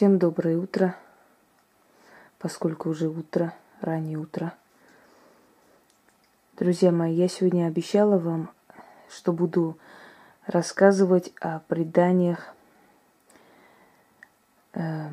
[0.00, 0.96] Всем доброе утро,
[2.38, 4.54] поскольку уже утро, раннее утро.
[6.56, 8.50] Друзья мои, я сегодня обещала вам,
[9.10, 9.76] что буду
[10.46, 12.54] рассказывать о преданиях,
[14.72, 15.10] э,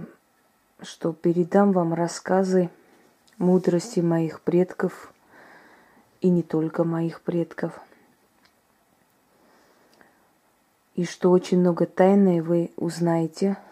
[0.81, 2.69] что передам вам рассказы
[3.37, 5.11] мудрости моих предков
[6.21, 7.77] и не только моих предков.
[10.95, 13.57] И что очень много тайны вы узнаете–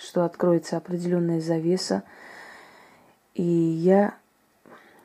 [0.00, 2.02] что откроется определенная завеса,
[3.34, 4.14] и я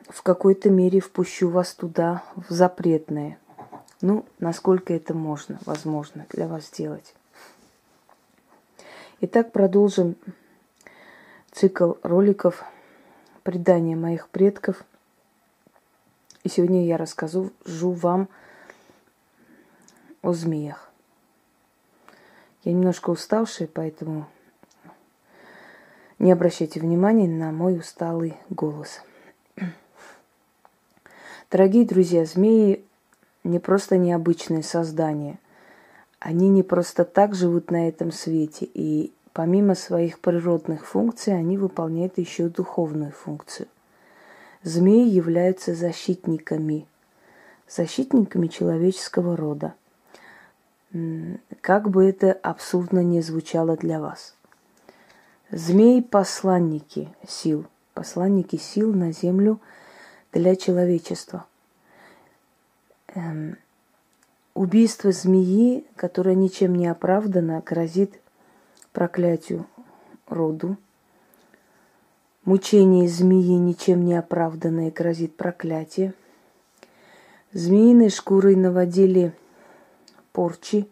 [0.08, 3.38] в какой-то мере впущу вас туда, в запретное.
[4.00, 7.14] Ну, насколько это можно, возможно, для вас сделать.
[9.20, 10.16] Итак, продолжим
[11.52, 12.64] цикл роликов
[13.42, 14.84] предания моих предков.
[16.44, 18.28] И сегодня я расскажу вам
[20.22, 20.90] о змеях.
[22.64, 24.26] Я немножко уставшая, поэтому
[26.18, 29.02] не обращайте внимания на мой усталый голос.
[31.50, 32.84] Дорогие друзья, змеи
[33.44, 35.38] не просто необычные создания.
[36.18, 42.18] Они не просто так живут на этом свете, и помимо своих природных функций, они выполняют
[42.18, 43.68] еще духовную функцию.
[44.62, 46.86] Змеи являются защитниками,
[47.68, 49.74] защитниками человеческого рода.
[51.60, 54.35] Как бы это абсурдно не звучало для вас.
[55.52, 59.60] Змеи– посланники сил, посланники сил на землю
[60.32, 61.46] для человечества.
[63.14, 63.56] Эм,
[64.54, 68.18] убийство змеи, которое ничем не оправдано, грозит
[68.92, 69.66] проклятию
[70.26, 70.76] роду.
[72.44, 76.12] Мучение змеи ничем не оправданное грозит проклятие.
[77.52, 79.32] Змеиной шкурой наводили
[80.32, 80.88] порчи.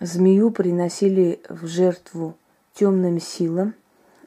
[0.00, 2.34] Змею приносили в жертву
[2.80, 3.74] темным силам.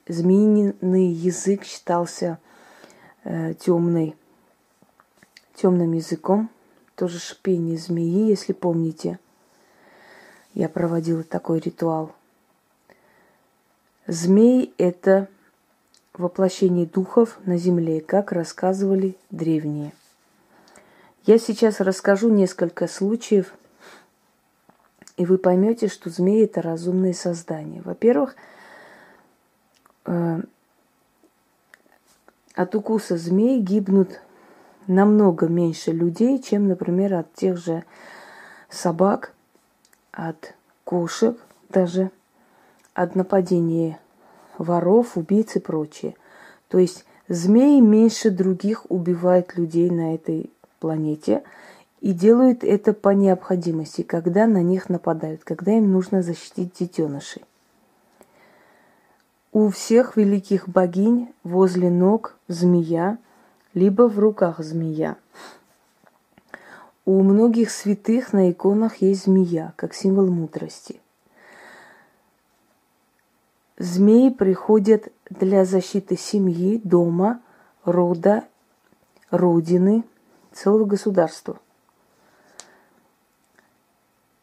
[0.08, 2.38] Змеиный язык считался
[3.24, 4.16] э, темной,
[5.56, 6.52] темным языком.
[6.96, 9.18] Тоже шипение змеи, если помните.
[10.54, 12.12] Я проводила такой ритуал.
[14.06, 15.28] Змей– это
[16.14, 19.94] воплощение духов на земле, как рассказывали древние.
[21.26, 23.52] Я сейчас расскажу несколько случаев–
[25.16, 27.82] и вы поймете, что змеи это разумные создания.
[27.84, 28.36] Во-первых,
[30.06, 30.46] от
[32.76, 34.22] укуса змей гибнут
[34.88, 37.84] намного меньше людей, чем, например, от тех же
[38.70, 39.34] собак,
[40.12, 41.38] от кошек,
[41.70, 42.12] даже
[42.94, 44.00] от нападения
[44.58, 46.16] воров, убийц и прочее.
[46.68, 51.44] То есть змеи меньше других убивают людей на этой планете–
[52.04, 57.44] и делают это по необходимости, когда на них нападают, когда им нужно защитить детенышей.
[59.54, 63.20] У всех великих богинь возле ног змея,
[63.76, 65.16] либо в руках змея.
[67.06, 71.00] У многих святых на иконах есть змея, как символ мудрости.
[73.78, 77.40] Змеи приходят для защиты семьи, дома,
[77.86, 78.46] рода,
[79.30, 80.04] родины,
[80.52, 81.60] целого государства.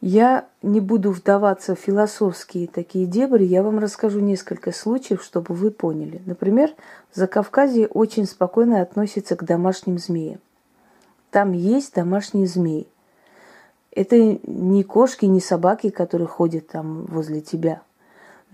[0.00, 5.70] Я не буду вдаваться в философские такие дебри, я вам расскажу несколько случаев, чтобы вы
[5.70, 6.22] поняли.
[6.24, 6.70] Например,
[7.12, 10.40] за Кавказе очень спокойно относятся к домашним змеям.
[11.30, 12.86] Там есть домашние змеи.
[13.90, 17.82] Это не кошки, не собаки, которые ходят там возле тебя.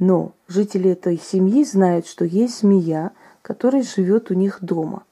[0.01, 3.13] Но жители этой семьи знают, что есть змея,
[3.43, 5.05] которая живет у них дома.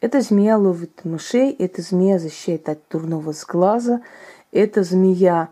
[0.00, 4.02] Эта змея ловит мышей, эта змея защищает от дурного сглаза,
[4.52, 5.48] эта змея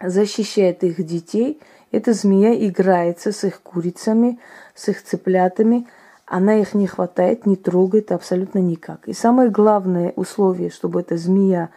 [0.00, 1.60] защищает их детей,
[1.90, 4.38] эта змея играется с их курицами,
[4.74, 5.86] с их цыплятами,
[6.26, 9.06] она их не хватает, не трогает абсолютно никак.
[9.06, 11.68] И самое главное условие, чтобы эта змея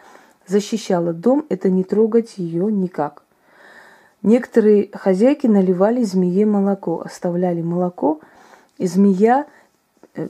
[0.46, 3.22] защищала дом, это не трогать ее никак.
[4.22, 8.20] Некоторые хозяйки наливали змее молоко, оставляли молоко,
[8.78, 9.46] и змея
[10.14, 10.28] э,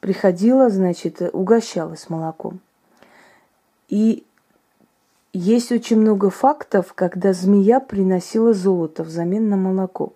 [0.00, 2.60] приходила, значит, угощалась молоком.
[3.88, 4.24] И
[5.36, 10.14] есть очень много фактов, когда змея приносила золото взамен на молоко.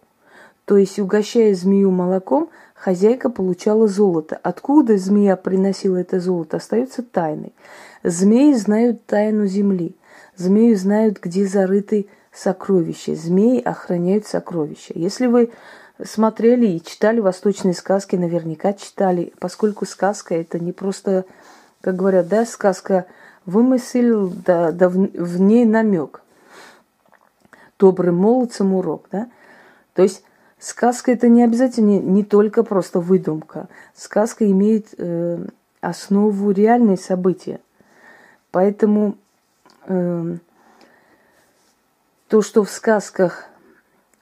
[0.64, 4.38] То есть, угощая змею молоком, хозяйка получала золото.
[4.43, 7.52] Откуда змея приносила это золото, остается тайной.
[8.02, 9.94] Змеи знают тайну земли.
[10.37, 13.14] Змеи знают, где зарыты сокровища.
[13.14, 14.94] Змеи охраняют сокровища.
[14.94, 15.50] Если вы
[16.02, 21.26] смотрели и читали восточные сказки, наверняка читали, поскольку сказка это не просто,
[21.82, 23.05] как говорят, да, сказка–
[23.46, 26.22] вымысел, да, да в, в ней намек.
[27.78, 29.28] Добрым молодцам урок, да?
[29.94, 30.22] То есть
[30.58, 33.69] сказка это не обязательно не только просто выдумка.
[33.94, 35.44] Сказка имеет э,
[35.81, 37.60] основу реальные события.
[38.50, 39.16] Поэтому
[39.87, 40.37] э,
[42.28, 43.46] то, что в сказках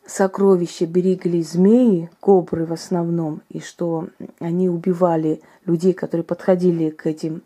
[0.07, 7.43] сокровища берегли змеи, кобры в основном, и что они убивали людей, которые подходили к этим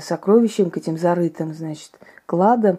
[0.00, 1.92] сокровищам, к этим зарытым, значит,
[2.26, 2.78] кладам,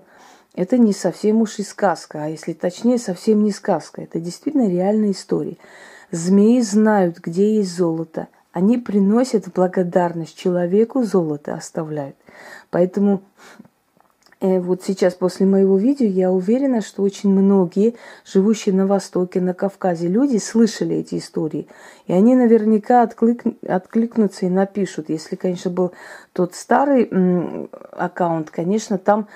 [0.56, 4.02] это не совсем уж и сказка, а если точнее, совсем не сказка.
[4.02, 5.58] Это действительно реальная история.
[6.12, 8.28] Змеи знают, где есть золото.
[8.52, 12.16] Они приносят благодарность человеку, золото оставляют.
[12.72, 13.22] Поэтому
[13.60, 13.64] э,
[14.42, 17.96] вот сейчас после моего видео я уверена, что очень многие,
[18.26, 21.68] живущие на Востоке, на Кавказе, люди слышали эти истории.
[22.08, 23.44] И они наверняка отклик...
[23.68, 25.10] откликнутся и напишут.
[25.10, 25.92] Если, конечно, был
[26.32, 27.10] тот старый
[27.92, 29.28] аккаунт, конечно, там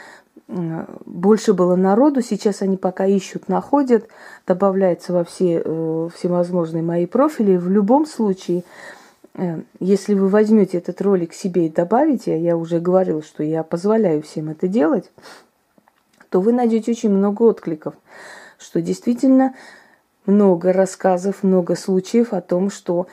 [0.48, 4.08] больше было народу, сейчас они пока ищут, находят,
[4.46, 7.56] добавляется во все э, всевозможные мои профили.
[7.56, 8.64] В любом случае, э,
[9.80, 14.50] если вы возьмете этот ролик себе и добавите, я уже говорила, что я позволяю всем
[14.50, 15.12] это делать,
[16.30, 17.96] то вы найдете очень много откликов,
[18.60, 19.56] что действительно
[20.26, 23.08] много рассказов, много случаев о том, что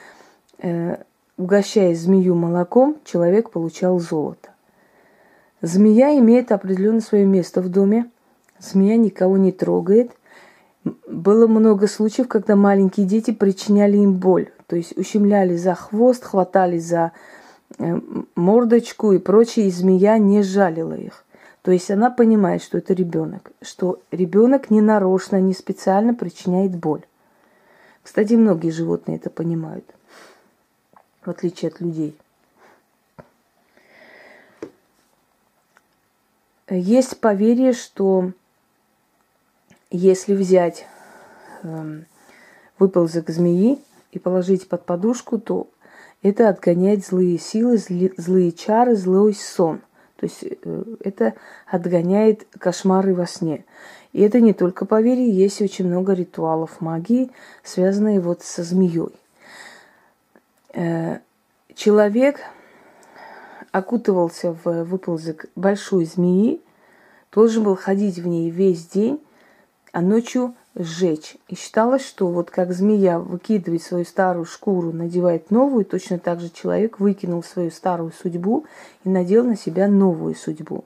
[0.58, 0.96] э,
[1.38, 4.50] угощая змею молоком, человек получал золото.
[5.62, 8.10] Змея имеет определенное свое место в доме.
[8.58, 10.12] Змея никого не трогает.
[11.06, 14.50] Было много случаев, когда маленькие дети причиняли им боль.
[14.70, 17.10] То есть ущемляли за хвост, хватали за
[17.80, 18.00] э,
[18.36, 21.24] мордочку и прочее, и змея не жалила их.
[21.62, 27.02] То есть она понимает, что это ребенок, что ребенок не нарочно, не специально причиняет боль.
[28.04, 29.84] Кстати, многие животные это понимают,
[31.24, 32.16] в отличие от людей.
[36.68, 38.30] Есть поверье, что
[39.90, 40.86] если взять
[41.64, 42.02] э,
[42.78, 43.80] выползок змеи
[44.12, 45.68] и положить под подушку, то
[46.22, 49.80] это отгоняет злые силы, зли, злые чары, злой сон.
[50.16, 51.34] То есть э, это
[51.66, 53.64] отгоняет кошмары во сне.
[54.12, 57.30] И это не только поверье, есть очень много ритуалов магии,
[57.62, 59.14] связанные вот со змеей.
[60.74, 61.20] Э,
[61.74, 62.40] человек
[63.72, 66.60] окутывался в выползок большой змеи,
[67.32, 69.22] должен был ходить в ней весь день,
[69.92, 71.36] а ночью сжечь.
[71.48, 76.50] И считалось, что вот как змея выкидывает свою старую шкуру, надевает новую, точно так же
[76.50, 78.64] человек выкинул свою старую судьбу
[79.04, 80.84] и надел на себя новую судьбу.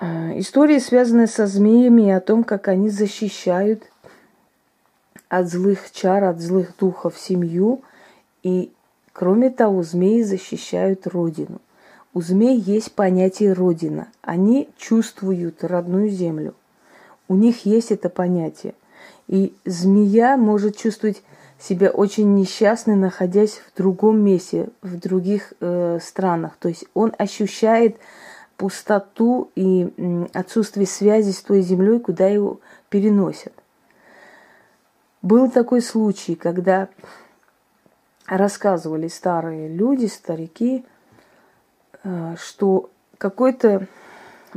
[0.00, 3.82] Э, истории, связанные со змеями о том, как они защищают
[5.28, 7.82] от злых чар, от злых духов семью
[8.42, 8.72] и
[9.18, 11.60] Кроме того, змеи защищают родину.
[12.14, 14.06] У змей есть понятие родина.
[14.22, 16.54] Они чувствуют родную землю.
[17.28, 18.74] У них есть это понятие.
[19.26, 21.22] И змея может чувствовать
[21.58, 26.56] себя очень несчастной, находясь в другом месте, в других э, странах.
[26.58, 27.98] То есть он ощущает
[28.56, 33.52] пустоту и отсутствие связи с той землей, куда его переносят.
[35.20, 36.88] Был такой случай, когда
[38.26, 40.84] рассказывали старые люди, старики,
[42.04, 43.88] э, что какой-то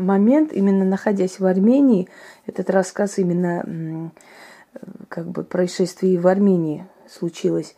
[0.01, 2.09] момент, именно находясь в Армении,
[2.45, 4.12] этот рассказ именно
[5.10, 7.75] как бы происшествие в Армении случилось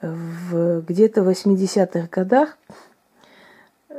[0.00, 2.56] в где-то 80-х годах,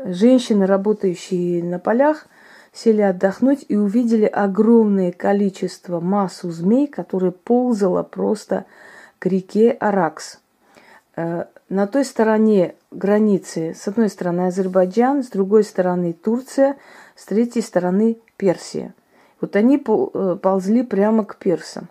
[0.05, 2.27] женщины, работающие на полях,
[2.73, 8.65] сели отдохнуть и увидели огромное количество массу змей, которые ползала просто
[9.19, 10.39] к реке Аракс.
[11.15, 16.77] Э, на той стороне границы, с одной стороны Азербайджан, с другой стороны Турция,
[17.21, 18.95] с третьей стороны Персия.
[19.41, 21.87] Вот они э, ползли прямо к персам.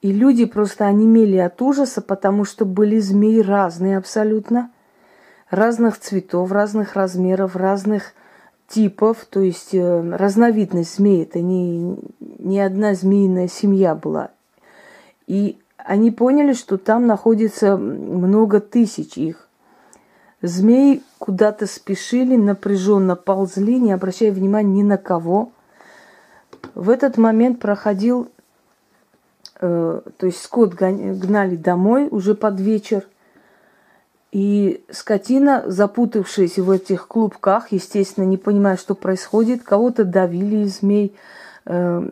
[0.00, 4.70] И люди просто онемели от ужаса, потому что были змеи разные абсолютно,
[5.50, 8.14] разных цветов, разных размеров, разных
[8.66, 11.24] типов, то есть э, разновидность змей.
[11.24, 14.30] Это не, не одна змеиная семья была.
[15.26, 19.45] И они поняли, что там находится много тысяч их.
[20.42, 25.50] Змеи куда-то спешили, напряженно ползли, не обращая внимания ни на кого.
[26.74, 28.28] В этот момент проходил,
[29.60, 33.06] э, то есть скот гнали домой уже под вечер.
[34.30, 41.16] И скотина, запутавшаяся в этих клубках, естественно, не понимая, что происходит, кого-то давили змей,
[41.64, 42.10] э,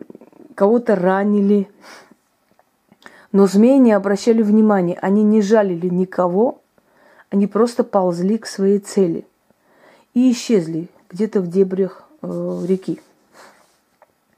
[0.55, 1.69] кого-то ранили.
[3.31, 6.61] Но змеи не обращали внимания, они не жалили никого,
[7.29, 9.25] они просто ползли к своей цели
[10.13, 13.01] и исчезли где-то в дебрях э, реки.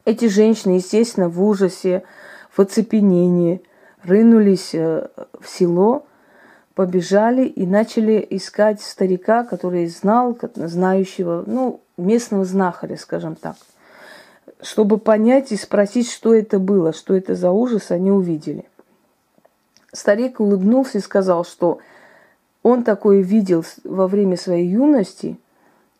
[0.05, 2.03] Эти женщины, естественно, в ужасе,
[2.51, 3.61] в оцепенении
[4.03, 5.07] рынулись э,
[5.39, 6.05] в село,
[6.75, 13.55] побежали и начали искать старика, который знал, знающего, ну, местного знахаря, скажем так.
[14.61, 18.65] Чтобы понять и спросить, что это было, что это за ужас, они увидели.
[19.91, 21.79] Старик улыбнулся и сказал, что
[22.67, 25.39] он такое видел во время своей юности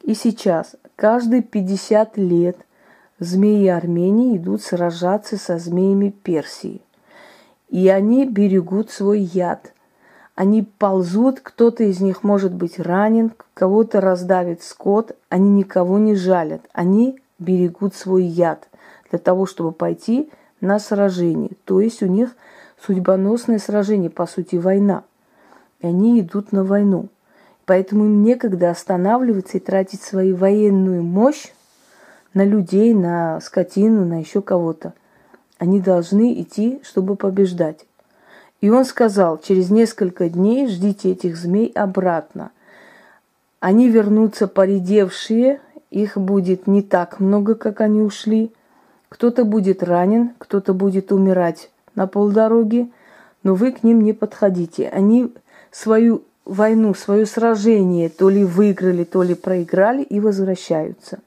[0.02, 0.76] и сейчас.
[0.98, 2.58] Каждые 50 лет
[3.20, 6.82] змеи Армении идут сражаться со змеями Персии.
[7.70, 9.72] И они берегут свой яд.
[10.36, 16.62] Они ползут, кто-то из них может быть ранен, кого-то раздавит скот, они никого не жалят.
[16.74, 18.68] Они берегут свой яд
[19.10, 21.52] для того, чтобы пойти на сражение.
[21.64, 22.36] То есть у них
[22.86, 25.06] судьбоносное сражение, по сути, война.
[25.82, 27.10] И они идут на войну.
[27.66, 31.52] Поэтому им некогда останавливаться и тратить свою военную мощь
[32.34, 34.94] на людей, на скотину, на еще кого-то.
[35.58, 37.86] Они должны идти, чтобы побеждать.
[38.62, 42.52] И он сказал, через несколько дней ждите этих змей обратно.
[43.60, 48.52] Они вернутся поредевшие, их будет не так много, как они ушли.
[49.10, 52.92] Кто-то будет ранен, кто-то будет умирать на полдороги,
[53.44, 54.90] но вы к ним не подходите.
[54.90, 55.34] Они
[55.72, 61.20] свою войну, свое сражение то ли выиграли, то ли проиграли и возвращаются.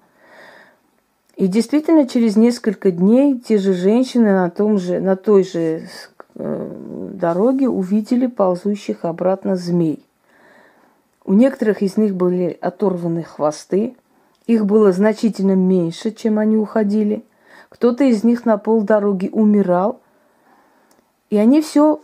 [1.37, 5.89] И действительно, через несколько дней те же женщины на, том же, на той же
[6.35, 6.71] э,
[7.15, 10.05] дороге увидели ползущих обратно змей.
[11.25, 13.95] У некоторых из них были оторваны хвосты,
[14.47, 17.25] их было значительно меньше, чем они уходили.
[17.69, 20.01] Кто-то из них на полдороги умирал,
[21.31, 22.03] и они все,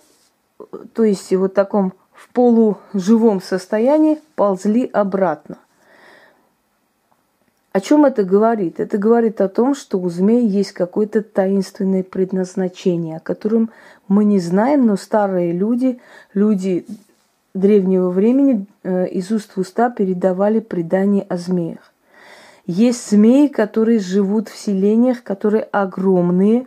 [0.94, 5.58] то есть вот в таком в полуживом состоянии ползли обратно.
[7.72, 8.80] О чем это говорит?
[8.80, 13.70] Это говорит о том, что у змей есть какое-то таинственное предназначение, о котором
[14.08, 16.00] мы не знаем, но старые люди,
[16.32, 16.86] люди
[17.52, 21.92] древнего времени э, из уст в уста передавали предания о змеях.
[22.66, 26.66] Есть змеи, которые живут в селениях, которые огромные,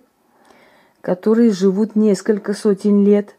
[1.01, 3.35] которые живут несколько сотен лет,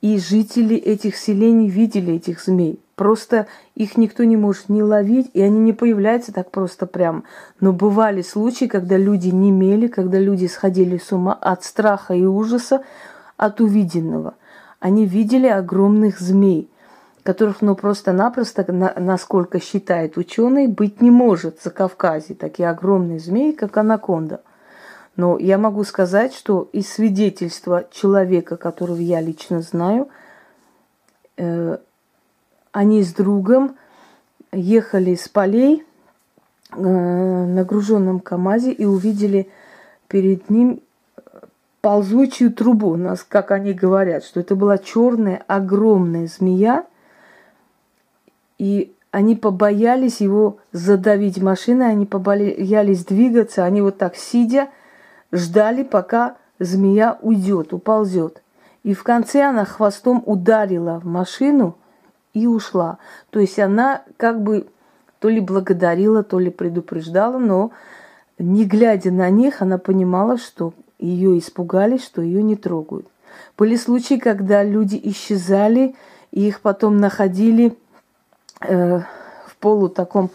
[0.00, 2.80] и жители этих селений видели этих змей.
[2.94, 7.24] Просто их никто не может не ловить, и они не появляются так просто прям.
[7.60, 12.24] Но бывали случаи, когда люди не имели, когда люди сходили с ума от страха и
[12.24, 12.82] ужаса,
[13.36, 14.34] от увиденного.
[14.80, 16.70] Они видели огромных змей,
[17.22, 22.34] которых, ну, просто-напросто, на, насколько считает ученый, быть не может за Кавказе.
[22.34, 24.42] Такие огромные змеи, как анаконда.
[25.18, 30.08] Но я могу сказать, что из свидетельства человека, которого я лично знаю,
[31.36, 31.78] э,
[32.70, 33.76] они с другом
[34.52, 35.84] ехали с полей
[36.70, 39.50] э, на груженном КАМАЗе и увидели
[40.06, 40.80] перед ним
[41.80, 46.86] ползучую трубу, нас, как они говорят, что это была черная огромная змея,
[48.56, 54.68] и они побоялись его задавить машиной, они побоялись двигаться, они вот так сидя
[55.32, 58.42] ждали, пока змея уйдет, уползет.
[58.82, 61.76] И в конце она хвостом ударила в машину–
[62.38, 62.98] и ушла.
[63.30, 64.66] То есть она как бы
[65.18, 67.72] то ли благодарила, то ли предупреждала, но
[68.38, 73.06] не глядя на них, она понимала, что ее испугались, что ее не трогают.
[73.56, 75.96] Были случаи, когда люди исчезали,
[76.30, 77.76] и их потом находили
[78.60, 79.00] э,
[79.46, 80.30] в полу таком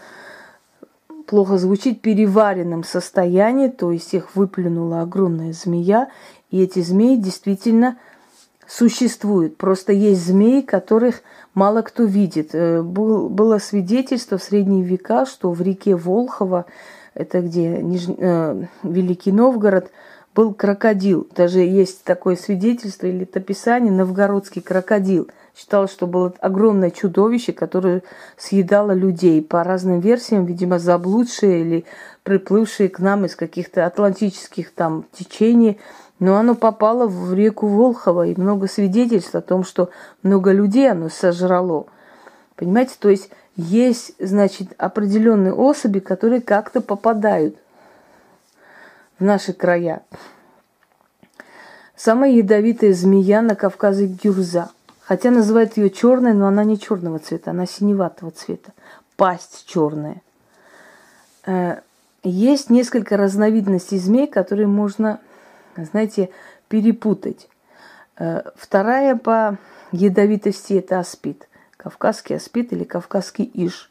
[1.26, 6.08] плохо звучит, переваренном состоянии, то есть их выплюнула огромная змея,
[6.50, 7.96] и эти змеи действительно
[8.66, 9.56] существуют.
[9.56, 11.22] Просто есть змеи, которых
[11.54, 12.54] мало кто видит.
[12.54, 16.66] Э, был, было свидетельство в средние века, что в реке Волхова,
[17.14, 19.90] это где э, Великий Новгород,
[20.34, 21.28] был крокодил.
[21.34, 25.28] Даже есть такое свидетельство или описание новгородский крокодил.
[25.56, 28.02] Считалось, что было огромное чудовище, которое
[28.36, 29.40] съедало людей.
[29.40, 31.84] По разным версиям, видимо, заблудшие или
[32.24, 35.78] приплывшие к нам из каких-то атлантических там течений–
[36.18, 39.90] но оно попало в реку Волхова, и много свидетельств о том, что
[40.22, 41.86] много людей оно сожрало.
[42.56, 47.56] Понимаете, то есть есть, значит, определенные особи, которые как-то попадают
[49.18, 50.02] в наши края.
[51.96, 54.70] Самая ядовитая змея на Кавказе гюрза.
[55.00, 58.72] Хотя называют ее черной, но она не черного цвета, она синеватого цвета.
[59.16, 60.22] Пасть черная.
[61.46, 61.80] Э,
[62.22, 65.20] есть несколько разновидностей змей, которые можно
[65.76, 66.30] знаете,
[66.68, 67.48] перепутать.
[68.16, 69.58] Э, вторая по
[69.92, 71.48] ядовитости– это аспид.
[71.76, 73.90] Кавказский аспид или кавказский иш.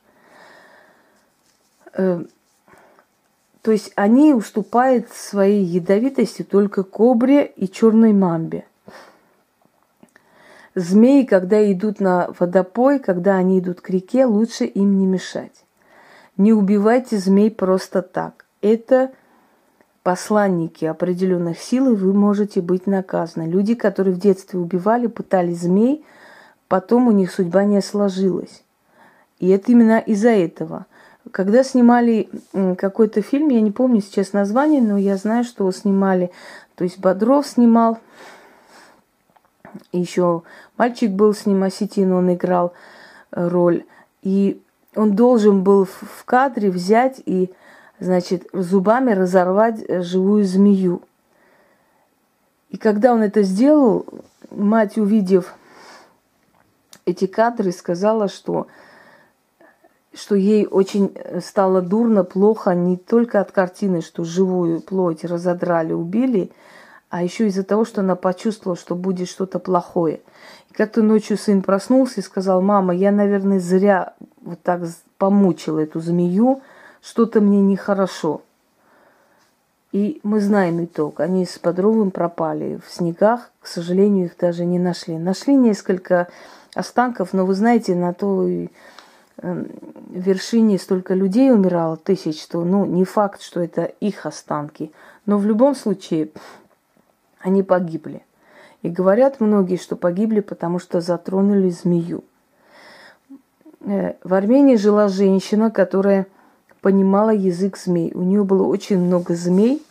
[3.63, 8.65] То есть они уступают своей ядовитости только кобре и черной мамбе.
[10.75, 15.63] Змеи, когда идут на водопой, когда они идут к реке, лучше им не мешать.
[16.36, 18.46] Не убивайте змей просто так.
[18.62, 19.12] Это
[20.01, 23.43] посланники определенных сил, и вы можете быть наказаны.
[23.43, 26.03] Люди, которые в детстве убивали, пытали змей,
[26.67, 28.63] потом у них судьба не сложилась.
[29.39, 30.86] И это именно из-за этого.
[31.32, 32.30] Когда снимали
[32.77, 36.32] какой-то фильм, я не помню сейчас название, но я знаю, что снимали,
[36.75, 38.00] то есть Бодров снимал,
[39.92, 40.44] еще
[40.77, 42.74] мальчик был с ним, Осетин, он играл
[43.32, 43.86] э, роль.
[44.22, 44.62] И
[44.96, 47.51] он должен был в кадре взять и,
[48.00, 51.01] значит, зубами разорвать э, живую змею.
[52.70, 54.06] И когда он это сделал,
[54.50, 55.53] мать, увидев
[57.06, 58.68] эти кадры, сказала, что,
[60.13, 65.93] что ей очень э, стало дурно, плохо не только от картины, что живую плоть разодрали,
[65.93, 66.51] убили,
[67.10, 70.22] а еще из-за того, что она почувствовала, что будет что-то плохое.
[70.70, 74.82] И как-то ночью сын проснулся и сказал, мама, я, наверное, зря вот так
[75.17, 76.62] помучила эту змею,
[77.01, 78.41] что-то мне нехорошо.
[79.91, 81.20] И мы знаем итог.
[81.20, 83.51] Они с Бодровым пропали в снегах.
[83.62, 85.20] К сожалению, их даже не нашли.
[85.20, 86.29] Нашли несколько
[86.74, 88.72] останков, но вы знаете, на той эм,
[89.41, 94.91] вершине столько людей умирало, тысяч, что ну, не факт, что это их останки.
[95.25, 96.29] Но в любом случае,
[97.39, 98.23] они погибли.
[98.81, 102.23] И говорят многие, что погибли, потому что затронули змею.
[103.81, 106.27] Э, в Армении жила женщина, которая
[106.81, 108.11] понимала язык змей.
[108.13, 109.81] У нее было очень много змей.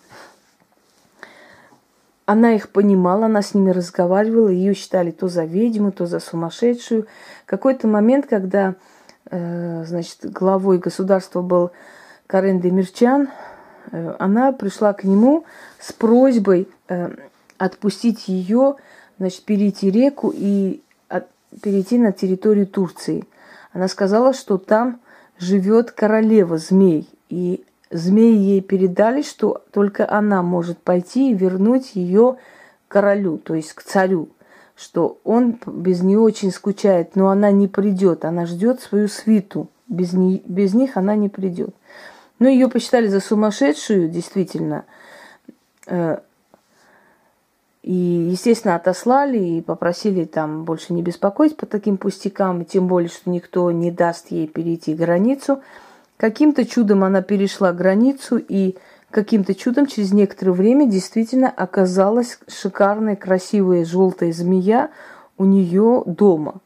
[2.26, 7.06] Она их понимала, она с ними разговаривала, ее считали то за ведьму, то за сумасшедшую.
[7.46, 8.76] Какой-то момент, когда
[9.30, 11.70] значит, главой государства был
[12.26, 13.28] Карен Демирчан,
[13.90, 15.44] э, она пришла к нему
[15.78, 16.68] с просьбой
[17.58, 18.76] отпустить ее,
[19.18, 20.82] значит, перейти реку и
[21.62, 23.24] перейти на территорию Турции.
[23.72, 25.00] Она сказала, что там
[25.38, 32.36] живет королева змей, и змеи ей передали, что только она может пойти и вернуть ее
[32.88, 34.28] королю, то есть к царю,
[34.82, 40.12] что он без нее очень скучает, но она не придет, она ждет свою свиту, без,
[40.12, 41.74] не, без них она не придет.
[42.40, 44.84] Но ее посчитали за сумасшедшую, действительно.
[45.86, 46.18] Э,
[47.82, 53.30] и, естественно, отослали и попросили там больше не беспокоить по таким пустякам, тем более, что
[53.30, 55.62] никто не даст ей перейти границу.
[56.16, 58.76] Каким-то чудом она перешла границу, и
[59.12, 64.90] каким-то чудом через некоторое время действительно оказалась шикарная, красивая желтая змея
[65.38, 66.56] у нее дома.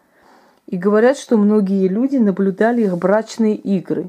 [0.67, 4.09] И говорят, что многие люди наблюдали их брачные игры.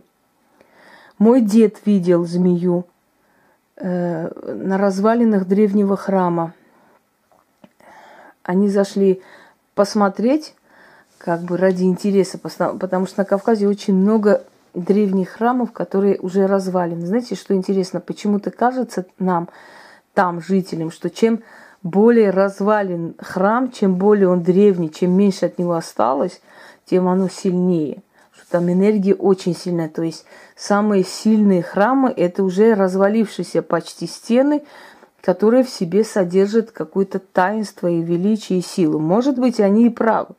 [1.19, 2.85] Мой дед видел змею
[3.75, 6.53] э, на развалинах древнего храма
[8.47, 9.21] они зашли
[9.75, 10.55] посмотреть,
[11.17, 17.05] как бы ради интереса, потому что на Кавказе очень много древних храмов, которые уже развалены.
[17.05, 19.49] Знаете, что интересно, почему-то кажется нам,
[20.13, 21.43] там, жителям, что чем
[21.83, 26.41] более развален храм, чем более он древний, чем меньше от него осталось,
[26.85, 28.03] тем оно сильнее.
[28.31, 29.89] Что там энергия очень сильная.
[29.89, 30.25] То есть
[30.55, 34.63] самые сильные храмы– это уже развалившиеся почти стены,
[35.21, 38.99] которые в себе содержат какое-то таинство и величие и силу.
[38.99, 40.35] Может быть, они и правы,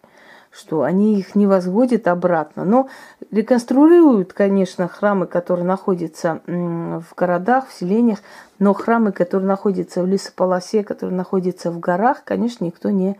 [0.58, 2.64] что они их не возводят обратно.
[2.64, 2.88] Но
[3.30, 8.18] реконструируют, конечно, храмы, которые находятся в городах, в селениях,
[8.58, 13.16] но храмы, которые находятся в лесополосе, которые находятся в горах, конечно, никто не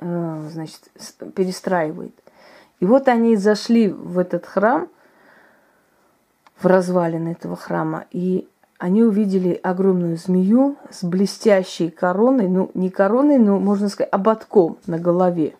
[0.00, 0.80] э, значит,
[1.36, 2.14] перестраивает.
[2.80, 4.88] И вот они зашли в этот храм,
[6.60, 13.38] в развалины этого храма, и они увидели огромную змею с блестящей короной, ну не короной,
[13.38, 15.54] но можно сказать ободком на голове.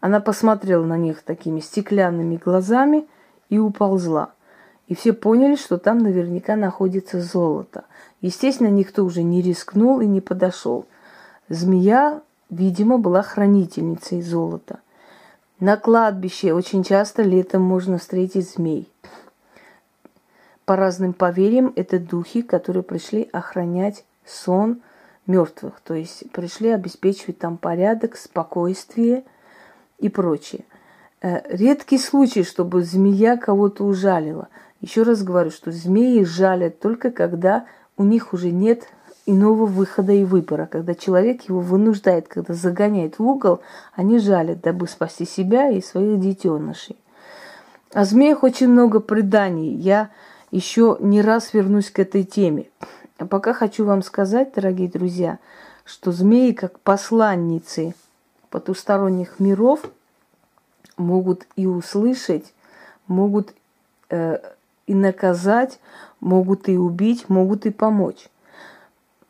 [0.00, 3.06] Она посмотрела на них такими стеклянными глазами
[3.48, 4.30] и уползла.
[4.88, 7.84] И все поняли, что там наверняка находится золото.
[8.20, 10.86] Естественно, никто уже не рискнул и не подошел.
[11.48, 14.80] Змея, видимо, была хранительницей золота.
[15.58, 18.88] На кладбище очень часто летом можно встретить змей–
[20.66, 24.82] по разным поверьям, это духи, которые пришли охранять сон
[25.28, 29.22] мертвых, то есть пришли обеспечивать там порядок, спокойствие
[29.98, 30.64] и прочее.
[31.22, 34.48] Э, редкий случай, чтобы змея кого-то ужалила.
[34.80, 38.88] Еще раз говорю, что змеи жалят только когда у них уже нет
[39.24, 40.66] иного выхода и выбора.
[40.70, 43.60] Когда человек его вынуждает, когда загоняет в угол,
[43.94, 46.96] они жалят, дабы спасти себя и своих детенышей.
[47.92, 49.74] О змеях очень много преданий.
[49.74, 50.10] Я
[50.50, 52.68] еще не раз вернусь к этой теме.
[53.18, 55.38] А пока хочу вам сказать, дорогие друзья,
[55.84, 57.94] что змеи, как посланницы
[58.56, 59.82] потусторонних миров,
[60.96, 62.54] могут и услышать,
[63.06, 63.52] могут
[64.08, 64.38] э,
[64.86, 65.78] и наказать,
[66.20, 68.30] могут и убить, могут и помочь.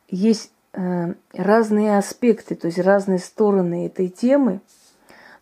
[0.08, 4.60] Есть э, разные аспекты, то есть разные стороны этой темы,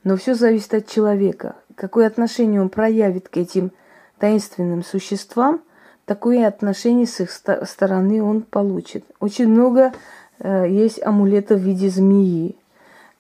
[0.03, 1.55] но все зависит от человека.
[1.75, 3.71] Какое отношение он проявит к этим
[4.19, 5.61] таинственным существам,
[6.07, 9.05] такое отношение с их стороны он получит.
[9.21, 9.93] Очень много
[10.39, 12.57] э, есть амулетов в виде змеи.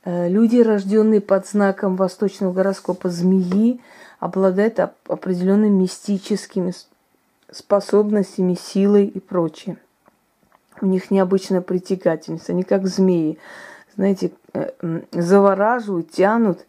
[0.04, 3.80] Э, люди, рожденные под знаком восточного гороскопа змеи,
[4.20, 6.72] обладают определенными мистическими
[7.50, 9.78] способностями, силой и прочее.
[10.80, 12.50] У них необычная притягательность.
[12.50, 13.38] Они как змеи,
[13.96, 14.70] знаете, э,
[15.12, 16.66] завораживают, тянут,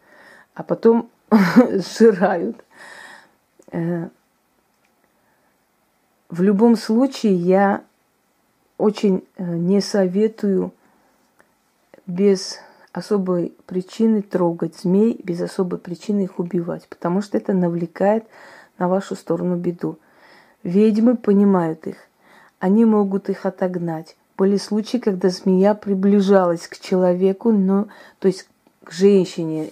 [0.54, 2.64] а потом сжирают.
[3.70, 4.08] Э,
[6.30, 7.84] в любом случае я
[8.78, 10.72] очень не советую
[12.06, 12.58] без
[12.96, 18.24] особой причины трогать змей, без особой причины их убивать, потому что это навлекает
[18.78, 19.98] на вашу сторону беду.
[20.62, 21.96] Ведьмы понимают их,
[22.58, 24.16] они могут их отогнать.
[24.38, 28.48] Были случаи, когда змея приближалась к человеку, но, то есть
[28.82, 29.68] к женщине,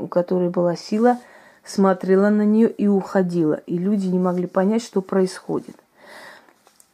[0.00, 1.16] у которой была сила,
[1.64, 3.54] смотрела на нее и уходила.
[3.66, 5.76] И люди не могли понять, что происходит.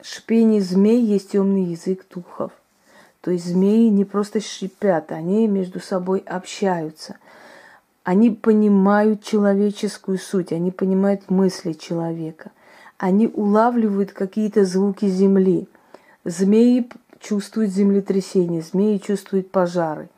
[0.02, 2.52] Шипение змей есть темный язык духов.
[3.24, 7.16] То есть змеи не просто шипят, они между собой общаются.
[8.02, 12.50] Они понимают человеческую суть, они понимают мысли человека.
[12.98, 15.68] Они улавливают какие-то звуки земли.
[16.24, 20.10] Змеи чувствуют землетрясения, змеи чувствуют пожары.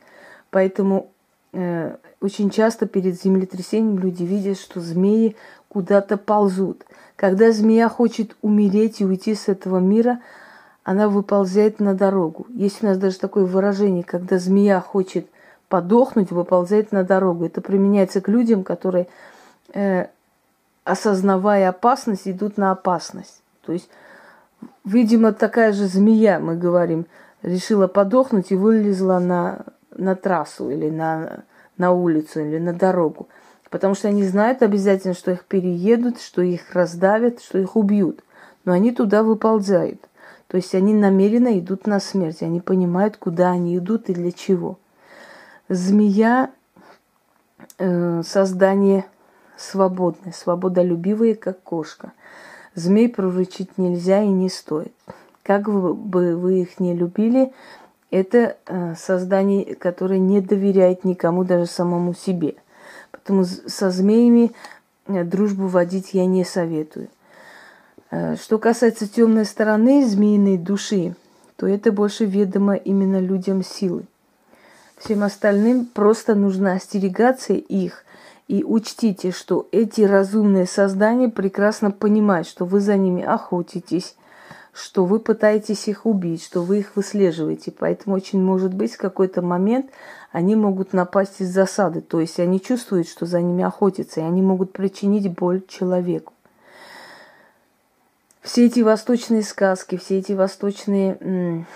[0.51, 1.11] Поэтому
[1.59, 5.37] Э, очень часто перед землетрясением люди видят, что змеи
[5.69, 6.85] куда-то ползут.
[7.17, 10.21] Когда змея хочет умереть и уйти с этого мира,
[10.87, 12.47] она выползает на дорогу.
[12.51, 15.27] Есть у нас даже такое выражение, когда змея хочет
[15.69, 17.45] подохнуть, выползает на дорогу.
[17.45, 19.09] Это применяется к людям, которые,
[19.75, 20.07] э,
[20.85, 23.43] осознавая опасность, идут на опасность.
[23.65, 23.91] То есть,
[24.85, 27.07] видимо, такая же змея, мы говорим,
[27.43, 31.45] решила подохнуть и вылезла на на трассу или на,
[31.79, 33.29] на улицу или на дорогу.
[33.71, 38.21] Потому что они знают обязательно, что их переедут, что их раздавят, что их убьют.
[38.65, 40.01] Но они туда выползают.
[40.49, 42.43] То есть они намеренно идут на смерть.
[42.43, 44.79] Они понимают, куда они идут и для чего.
[45.69, 46.51] Змея
[47.79, 49.07] э, создание
[49.57, 52.13] свободное, свободолюбивое, как кошка.
[52.75, 54.93] Змей прорычить нельзя и не стоит.
[55.43, 57.53] Как бы вы их не любили,
[58.11, 62.55] это э, создание, которое не доверяет никому, даже самому себе.
[63.11, 64.53] Поэтому со змеями
[65.07, 67.09] э, дружбу водить я не советую.
[68.11, 71.15] Э, что касается темной стороны змеиной души,
[71.57, 74.05] то это больше ведомо именно людям силы.
[74.99, 78.05] Всем остальным просто нужно остерегаться их
[78.49, 84.15] и учтите, что эти разумные создания прекрасно понимают, что вы за ними охотитесь,
[84.73, 87.73] что вы пытаетесь их убить, что вы их выслеживаете.
[87.73, 89.91] Поэтому очень может быть в какой-то момент
[90.33, 92.03] они могут напасть из засады.
[92.03, 96.35] То есть они чувствуют, что за ними охотятся, и они могут причинить боль человеку.
[98.47, 101.67] Все эти восточные сказки, все эти восточные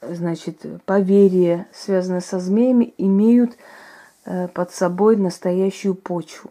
[0.00, 3.52] значит, поверья, связанные со змеями, имеют
[4.24, 6.50] э, под собой настоящую почву.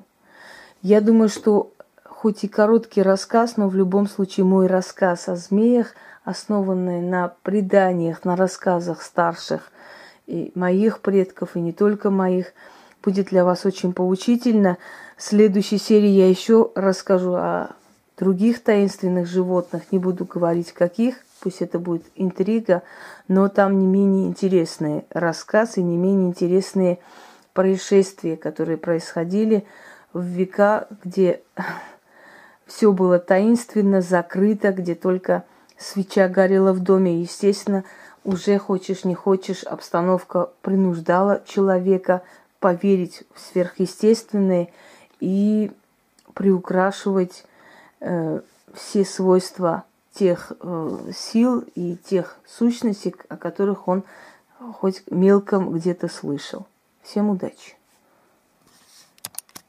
[0.84, 1.74] Я думаю, что
[2.06, 8.24] хоть и короткий рассказ, но в любом случае мой рассказ о змеях, основанный на преданиях,
[8.24, 9.72] на рассказах старших
[10.28, 12.54] и моих предков, и не только моих,
[13.04, 14.78] будет для вас очень поучительно.
[15.18, 17.72] В следующей серии я еще расскажу о
[18.20, 22.84] других таинственных животных, не буду говорить каких, пусть это будет интрига,
[23.30, 27.00] но там не менее интересные рассказы, не менее интересные
[27.54, 29.66] происшествия, которые происходили
[30.12, 31.42] в века, где
[32.68, 35.46] все было таинственно, закрыто, где только
[35.78, 37.22] свеча горела в доме.
[37.22, 37.86] Естественно,
[38.26, 42.22] уже хочешь, не хочешь, обстановка принуждала человека
[42.60, 44.68] поверить в сверхъестественное
[45.22, 45.72] и
[46.34, 47.46] приукрашивать
[48.00, 49.84] все свойства
[50.14, 54.04] тех э, сил и тех сущностей, о которых он
[54.74, 56.68] хоть мелком где-то слышал.
[57.02, 57.79] Всем удачи!